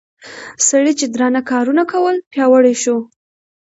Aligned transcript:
سړي 0.67 0.93
چې 0.99 1.05
درانه 1.13 1.41
کارونه 1.51 1.83
کول 1.91 2.15
پياوړى 2.31 2.73
شو 2.83 2.97